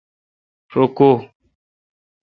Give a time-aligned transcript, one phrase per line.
[0.73, 1.09] رو کو?